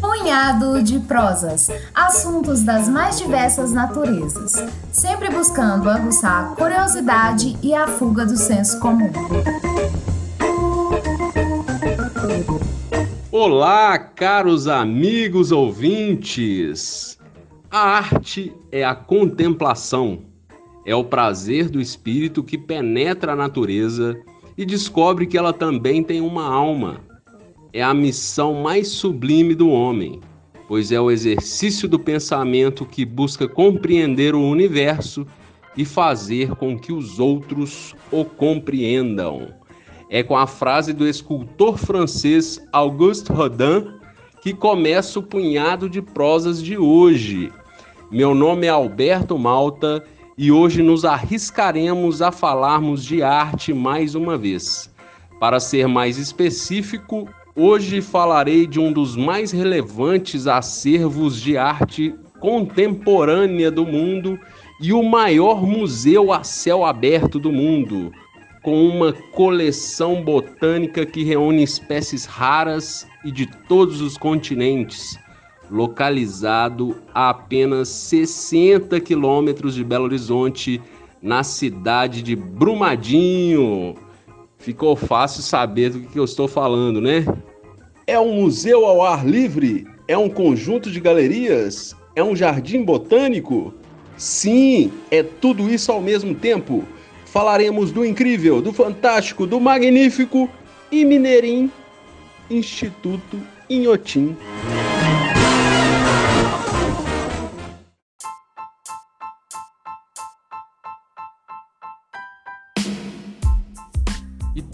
[0.00, 4.54] Punhado de prosas, assuntos das mais diversas naturezas,
[4.90, 9.12] sempre buscando aguçar a curiosidade e a fuga do senso comum.
[13.30, 17.16] Olá, caros amigos ouvintes!
[17.70, 20.22] A arte é a contemplação,
[20.86, 24.18] é o prazer do espírito que penetra a natureza
[24.56, 27.00] e descobre que ela também tem uma alma.
[27.72, 30.20] É a missão mais sublime do homem,
[30.66, 35.26] pois é o exercício do pensamento que busca compreender o universo
[35.76, 39.48] e fazer com que os outros o compreendam
[40.08, 43.86] é com a frase do escultor francês Auguste Rodin
[44.40, 47.52] que começa o punhado de prosas de hoje.
[48.10, 50.04] Meu nome é Alberto Malta
[50.38, 54.92] e hoje nos arriscaremos a falarmos de arte mais uma vez.
[55.40, 63.70] Para ser mais específico, hoje falarei de um dos mais relevantes acervos de arte contemporânea
[63.70, 64.38] do mundo
[64.78, 68.12] e o maior museu a céu aberto do mundo,
[68.62, 75.18] com uma coleção botânica que reúne espécies raras e de todos os continentes,
[75.70, 80.80] localizado a apenas 60 quilômetros de Belo Horizonte,
[81.22, 83.94] na cidade de Brumadinho.
[84.58, 87.24] Ficou fácil saber do que eu estou falando, né?
[88.06, 89.86] É um museu ao ar livre?
[90.06, 91.96] É um conjunto de galerias?
[92.14, 93.74] É um jardim botânico?
[94.16, 96.84] Sim, é tudo isso ao mesmo tempo
[97.36, 100.48] falaremos do incrível, do fantástico, do magnífico
[100.90, 101.70] e Mineirim
[102.48, 103.38] Instituto
[103.68, 104.34] Inhotim.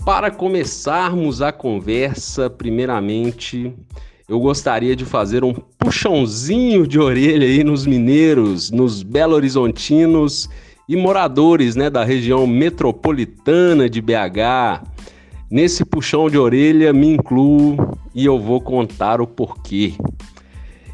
[0.05, 3.73] Para começarmos a conversa, primeiramente,
[4.29, 10.49] eu gostaria de fazer um puxãozinho de orelha aí nos mineiros, nos belo-horizontinos
[10.89, 14.83] e moradores né, da região metropolitana de BH.
[15.49, 17.77] Nesse puxão de orelha me incluo
[18.13, 19.95] e eu vou contar o porquê.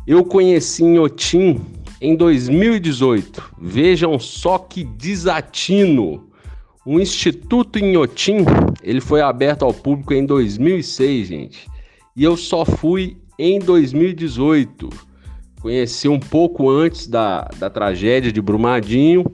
[0.07, 1.61] Eu conheci Inhotim
[1.99, 3.55] em 2018.
[3.59, 6.28] Vejam só que desatino.
[6.91, 8.47] O Instituto Inhotim,
[8.83, 11.69] ele foi aberto ao público em 2006, gente.
[12.17, 14.89] E eu só fui em 2018.
[15.61, 19.27] Conheci um pouco antes da, da tragédia de Brumadinho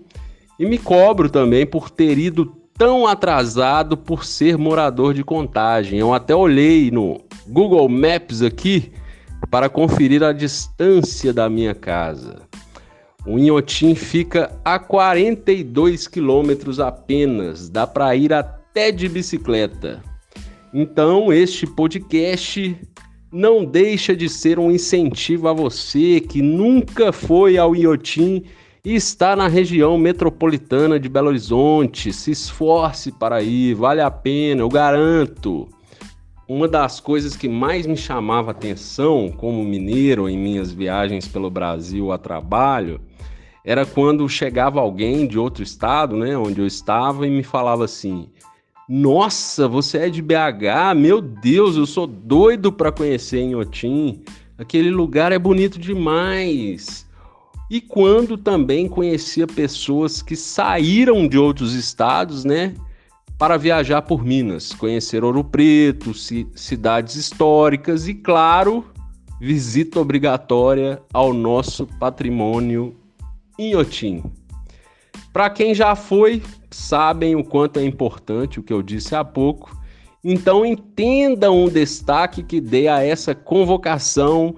[0.58, 6.00] e me cobro também por ter ido tão atrasado por ser morador de contagem.
[6.00, 8.90] Eu até olhei no Google Maps aqui
[9.48, 12.42] para conferir a distância da minha casa.
[13.26, 20.02] O Inhotim fica a 42 quilômetros apenas, dá para ir até de bicicleta.
[20.74, 22.76] Então, este podcast
[23.32, 28.42] não deixa de ser um incentivo a você que nunca foi ao Inhotim
[28.84, 32.12] e está na região metropolitana de Belo Horizonte.
[32.12, 35.66] Se esforce para ir, vale a pena, eu garanto.
[36.46, 42.12] Uma das coisas que mais me chamava atenção como mineiro em minhas viagens pelo Brasil
[42.12, 43.00] a trabalho
[43.64, 48.28] era quando chegava alguém de outro estado, né, onde eu estava e me falava assim:
[48.88, 50.94] "Nossa, você é de BH?
[50.96, 54.22] Meu Deus, eu sou doido para conhecer Inhotim.
[54.58, 57.04] Aquele lugar é bonito demais."
[57.70, 62.74] e quando também conhecia pessoas que saíram de outros estados, né,
[63.38, 68.84] para viajar por Minas, conhecer Ouro Preto, cidades históricas e, claro,
[69.40, 72.94] visita obrigatória ao nosso patrimônio
[73.58, 74.22] Inhotim.
[75.32, 79.76] Para quem já foi, sabem o quanto é importante o que eu disse há pouco.
[80.22, 84.56] Então entendam o destaque que dei a essa convocação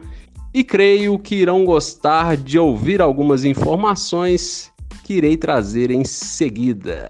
[0.55, 4.73] e creio que irão gostar de ouvir algumas informações
[5.05, 7.09] que irei trazer em seguida.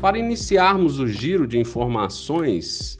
[0.00, 2.98] Para iniciarmos o giro de informações,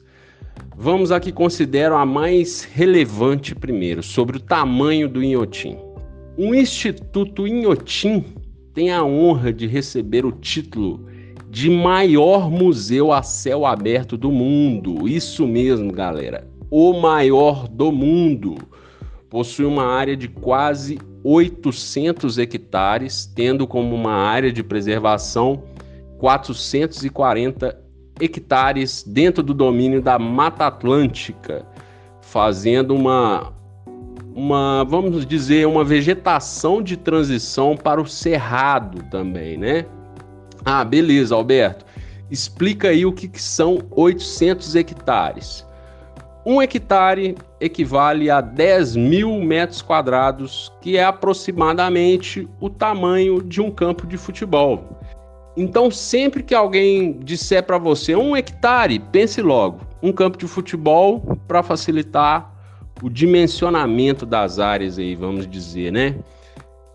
[0.77, 5.79] vamos a que considero a mais relevante primeiro, sobre o tamanho do Inhotim.
[6.37, 8.23] O Instituto Inhotim
[8.71, 11.07] tem a honra de receber o título
[11.49, 15.07] de maior museu a céu aberto do mundo.
[15.07, 16.47] Isso mesmo, galera.
[16.69, 18.57] O maior do mundo.
[19.27, 25.63] Possui uma área de quase 800 hectares, tendo como uma área de preservação
[26.21, 27.75] 440
[28.19, 31.65] hectares dentro do domínio da Mata Atlântica.
[32.21, 33.51] fazendo uma,
[34.33, 39.85] uma, vamos dizer, uma vegetação de transição para o cerrado também, né?
[40.63, 41.83] Ah, beleza, Alberto.
[42.29, 45.65] Explica aí o que, que são 800 hectares.
[46.45, 53.71] Um hectare equivale a 10 mil metros quadrados, que é aproximadamente o tamanho de um
[53.71, 55.00] campo de futebol.
[55.55, 61.37] Então, sempre que alguém disser para você um hectare, pense logo, um campo de futebol
[61.47, 62.51] para facilitar
[63.01, 66.15] o dimensionamento das áreas aí, vamos dizer, né?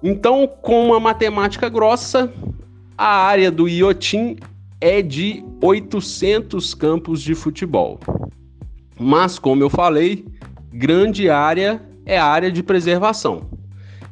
[0.03, 2.32] Então, com uma matemática grossa,
[2.97, 4.37] a área do Iotim
[4.81, 7.99] é de 800 campos de futebol.
[8.99, 10.25] Mas, como eu falei,
[10.73, 13.50] grande área é área de preservação.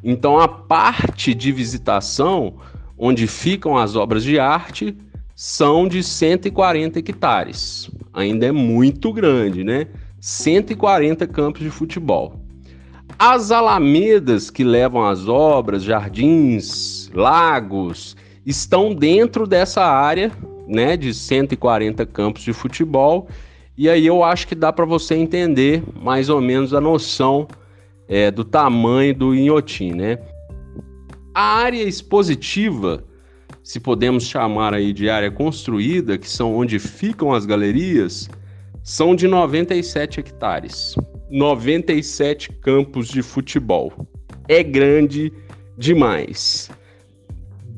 [0.02, 2.56] Então, a parte de visitação,
[2.98, 4.96] onde ficam as obras de arte,
[5.34, 7.90] são de 140 hectares.
[8.12, 9.88] Ainda é muito grande, né?
[10.20, 12.40] 140 campos de futebol.
[13.18, 20.32] As alamedas que levam as obras, jardins, lagos, estão dentro dessa área,
[20.66, 23.28] né, de 140 campos de futebol.
[23.76, 27.46] E aí eu acho que dá para você entender mais ou menos a noção
[28.08, 30.18] é, do tamanho do Inhotim, né?
[31.34, 33.02] A área expositiva,
[33.60, 38.30] se podemos chamar aí de área construída, que são onde ficam as galerias,
[38.84, 40.94] são de 97 hectares,
[41.28, 44.06] 97 campos de futebol.
[44.46, 45.32] É grande
[45.76, 46.70] demais.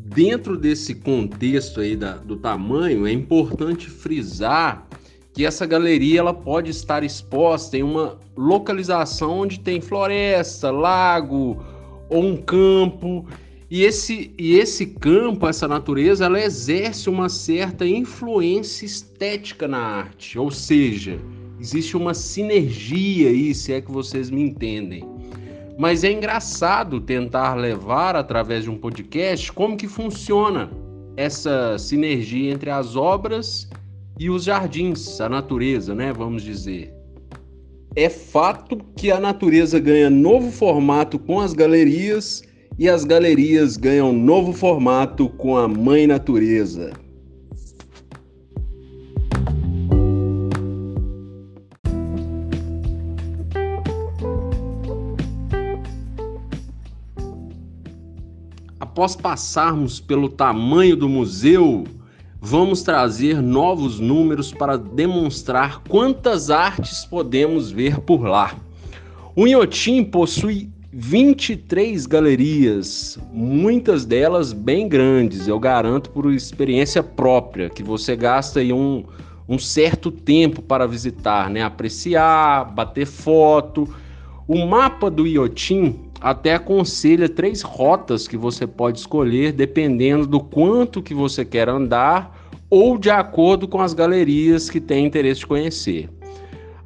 [0.04, 4.86] Dentro desse contexto aí da, do tamanho, é importante frisar
[5.32, 11.64] que essa galeria ela pode estar exposta em uma localização onde tem floresta, lago
[12.10, 13.26] ou um campo
[13.68, 20.38] e esse, e esse campo, essa natureza, ela exerce uma certa influência estética na arte,
[20.38, 21.18] ou seja,
[21.60, 25.04] existe uma sinergia aí, se é que vocês me entendem.
[25.76, 30.70] Mas é engraçado tentar levar através de um podcast como que funciona
[31.16, 33.68] essa sinergia entre as obras
[34.18, 36.94] e os jardins, a natureza, né, vamos dizer.
[37.96, 42.42] É fato que a natureza ganha novo formato com as galerias
[42.78, 46.92] e as galerias ganham novo formato com a Mãe Natureza.
[58.78, 61.84] Após passarmos pelo tamanho do museu,
[62.40, 68.54] vamos trazer novos números para demonstrar quantas artes podemos ver por lá.
[69.34, 77.82] O Inhotim possui 23 galerias, muitas delas bem grandes, eu garanto por experiência própria, que
[77.82, 79.04] você gasta aí um,
[79.46, 81.62] um certo tempo para visitar, né?
[81.62, 83.86] apreciar, bater foto.
[84.48, 91.02] O mapa do Iotim até aconselha três rotas que você pode escolher dependendo do quanto
[91.02, 96.08] que você quer andar ou de acordo com as galerias que tem interesse de conhecer.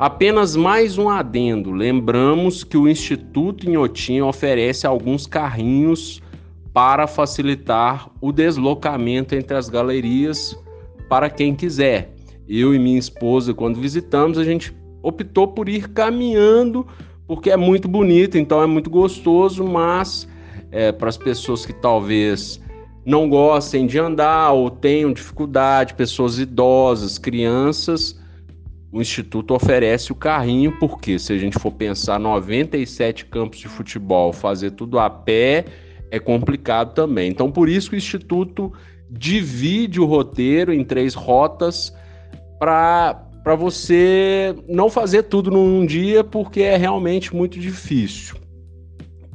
[0.00, 6.22] Apenas mais um adendo: lembramos que o Instituto Inhotim oferece alguns carrinhos
[6.72, 10.58] para facilitar o deslocamento entre as galerias
[11.06, 12.14] para quem quiser.
[12.48, 16.86] Eu e minha esposa, quando visitamos, a gente optou por ir caminhando
[17.26, 20.26] porque é muito bonito, então é muito gostoso, mas
[20.72, 22.58] é, para as pessoas que talvez
[23.04, 28.18] não gostem de andar ou tenham dificuldade, pessoas idosas, crianças,
[28.92, 34.32] o Instituto oferece o carrinho, porque se a gente for pensar 97 campos de futebol,
[34.32, 35.64] fazer tudo a pé
[36.10, 37.30] é complicado também.
[37.30, 38.72] Então, por isso que o Instituto
[39.08, 41.94] divide o roteiro em três rotas
[42.58, 48.36] para você não fazer tudo num dia, porque é realmente muito difícil,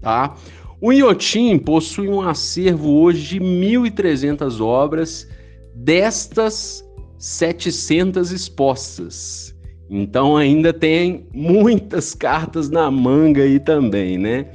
[0.01, 0.35] tá?
[0.81, 5.27] O Iotim possui um acervo hoje de 1.300 obras,
[5.73, 6.85] destas
[7.25, 9.55] 700 expostas.
[9.89, 14.45] Então ainda tem muitas cartas na manga aí também, né?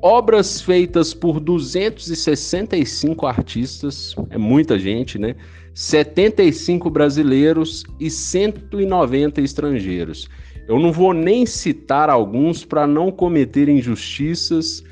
[0.00, 5.36] Obras feitas por 265 artistas, é muita gente, né?
[5.74, 10.26] 75 brasileiros e 190 estrangeiros.
[10.66, 14.82] Eu não vou nem citar alguns para não cometer injustiças.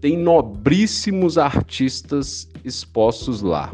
[0.00, 3.70] Tem nobríssimos artistas expostos lá.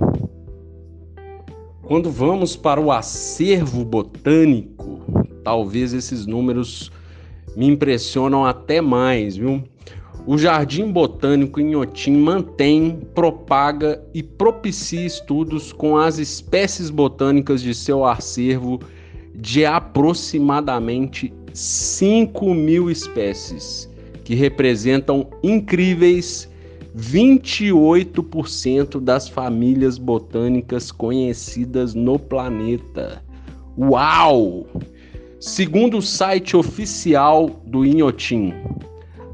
[1.88, 5.00] Quando vamos para o acervo botânico,
[5.42, 6.92] talvez esses números
[7.57, 9.64] me impressionam até mais, viu?
[10.26, 17.75] O Jardim Botânico em Otim mantém, propaga e propicia estudos com as espécies botânicas de
[17.75, 18.80] seu acervo
[19.35, 23.88] de aproximadamente 5 mil espécies,
[24.25, 26.50] que representam incríveis
[26.99, 33.23] 28% das famílias botânicas conhecidas no planeta.
[33.78, 34.67] Uau!
[35.38, 38.52] Segundo o site oficial do Inhotim,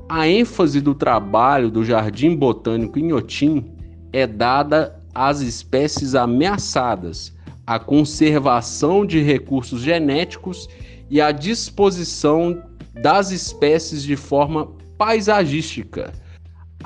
[0.06, 3.64] a ênfase do trabalho do Jardim Botânico Inhotim
[4.12, 7.32] é dada às espécies ameaçadas,
[7.66, 10.68] à conservação de recursos genéticos
[11.08, 14.68] e à disposição das espécies de forma
[14.98, 16.12] paisagística.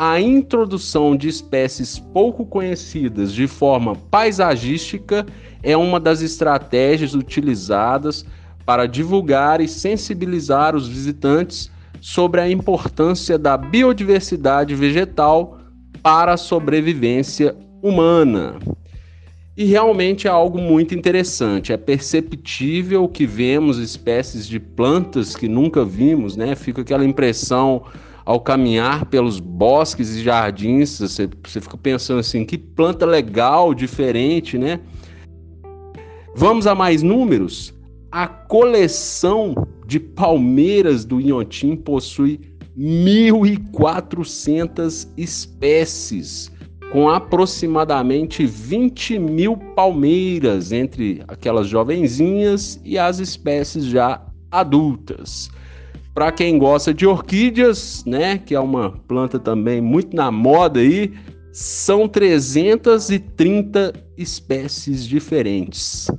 [0.00, 5.26] A introdução de espécies pouco conhecidas de forma paisagística
[5.61, 8.25] é uma das estratégias utilizadas
[8.64, 11.69] para divulgar e sensibilizar os visitantes
[12.00, 15.59] sobre a importância da biodiversidade vegetal
[16.00, 18.55] para a sobrevivência humana.
[19.57, 21.73] E realmente é algo muito interessante.
[21.73, 26.55] É perceptível que vemos espécies de plantas que nunca vimos, né?
[26.55, 27.83] Fica aquela impressão
[28.28, 34.58] ao caminhar pelos bosques e jardins, você, você fica pensando assim, que planta legal, diferente,
[34.58, 34.80] né?
[36.37, 37.73] Vamos a mais números?
[38.12, 39.54] A coleção
[39.87, 42.38] de palmeiras do Inhotim possui
[42.78, 46.52] 1.400 espécies,
[46.92, 54.20] com aproximadamente 20 mil palmeiras entre aquelas jovenzinhas e as espécies já
[54.50, 55.49] adultas.
[56.18, 61.12] Para quem gosta de orquídeas, né, que é uma planta também muito na moda aí,
[61.52, 66.10] são 330 espécies diferentes.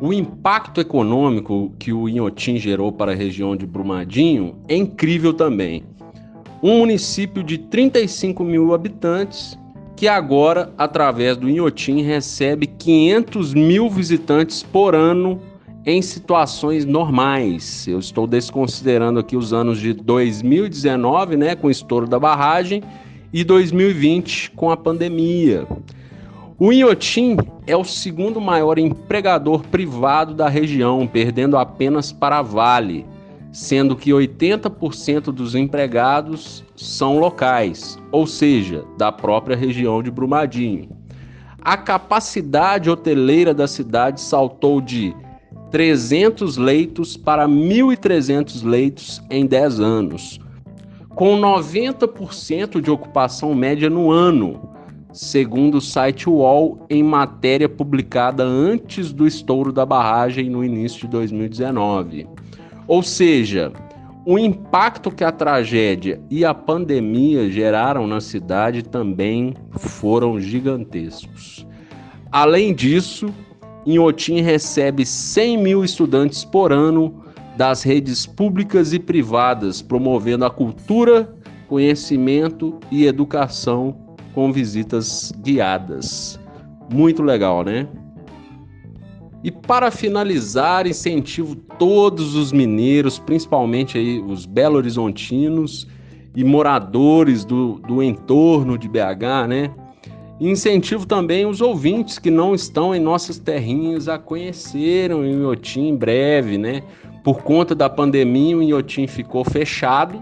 [0.00, 5.84] O impacto econômico que o Inhotim gerou para a região de Brumadinho é incrível também.
[6.60, 9.56] Um município de 35 mil habitantes
[9.96, 15.40] que agora, através do Inhotim, recebe 500 mil visitantes por ano
[15.86, 17.88] em situações normais.
[17.88, 22.82] Eu estou desconsiderando aqui os anos de 2019, né, com o estouro da barragem,
[23.32, 25.66] e 2020 com a pandemia.
[26.58, 27.36] O Inhotim
[27.66, 33.06] é o segundo maior empregador privado da região, perdendo apenas para a Vale,
[33.56, 40.90] sendo que 80% dos empregados são locais, ou seja, da própria região de Brumadinho.
[41.62, 45.16] A capacidade hoteleira da cidade saltou de
[45.70, 50.38] 300 leitos para 1.300 leitos em 10 anos,
[51.14, 54.68] com 90% de ocupação média no ano,
[55.14, 61.08] segundo o site UOL, em matéria publicada antes do estouro da barragem no início de
[61.08, 62.28] 2019.
[62.86, 63.72] Ou seja,
[64.24, 71.66] o impacto que a tragédia e a pandemia geraram na cidade também foram gigantescos.
[72.30, 73.32] Além disso,
[73.86, 77.22] Inhotim recebe 100 mil estudantes por ano
[77.56, 81.32] das redes públicas e privadas, promovendo a cultura,
[81.68, 83.96] conhecimento e educação
[84.34, 86.38] com visitas guiadas.
[86.92, 87.88] Muito legal, né?
[89.46, 95.86] E para finalizar, incentivo todos os mineiros, principalmente aí os belo horizontinos
[96.34, 99.70] e moradores do, do entorno de BH, né?
[100.40, 105.96] Incentivo também os ouvintes que não estão em nossas terrinhas a conhecerem o Inhotim em
[105.96, 106.82] breve, né?
[107.22, 110.20] Por conta da pandemia, o Inhotim ficou fechado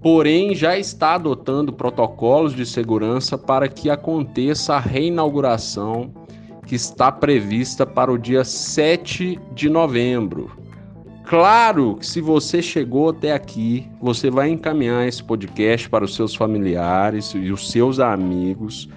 [0.00, 6.12] porém já está adotando protocolos de segurança para que aconteça a reinauguração
[6.68, 10.52] que está prevista para o dia 7 de novembro.
[11.24, 16.34] Claro que se você chegou até aqui, você vai encaminhar esse podcast para os seus
[16.34, 18.88] familiares e os seus amigos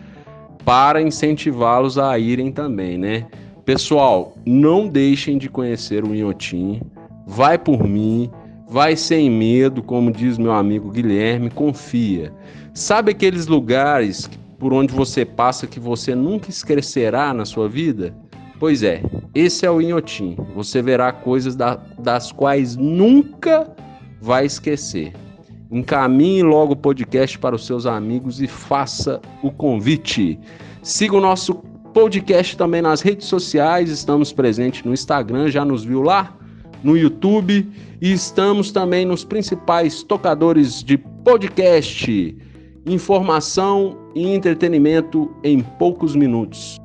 [0.66, 3.26] para incentivá-los a irem também, né?
[3.66, 6.82] Pessoal, não deixem de conhecer o Inhotim.
[7.26, 8.30] Vai por mim,
[8.72, 12.32] Vai sem medo, como diz meu amigo Guilherme, confia.
[12.74, 14.30] Sabe aqueles lugares
[14.62, 18.16] por onde você passa que você nunca esquecerá na sua vida?
[18.60, 19.02] Pois é,
[19.34, 20.38] esse é o Inhotim.
[20.56, 23.76] Você verá coisas da, das quais nunca
[24.22, 25.14] vai esquecer.
[25.72, 30.40] Encaminhe logo o podcast para os seus amigos e faça o convite.
[30.84, 31.56] Siga o nosso
[31.92, 33.90] podcast também nas redes sociais.
[33.90, 36.38] Estamos presentes no Instagram, já nos viu lá?
[36.84, 37.70] no YouTube
[38.02, 42.36] e estamos também nos principais tocadores de podcast.
[42.86, 46.78] Informação e entretenimento em poucos minutos.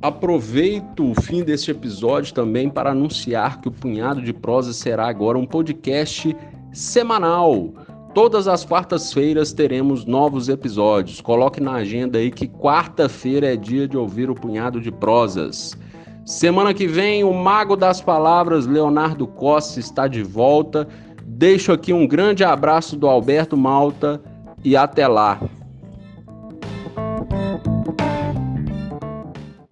[0.00, 5.36] Aproveito o fim deste episódio também para anunciar que o Punhado de Prosa será agora
[5.36, 6.34] um podcast
[6.72, 7.74] semanal,
[8.12, 11.20] Todas as quartas-feiras teremos novos episódios.
[11.20, 15.78] Coloque na agenda aí que quarta-feira é dia de ouvir o punhado de prosas.
[16.26, 20.88] Semana que vem, o mago das palavras, Leonardo Costa, está de volta.
[21.24, 24.20] Deixo aqui um grande abraço do Alberto Malta
[24.64, 25.40] e até lá.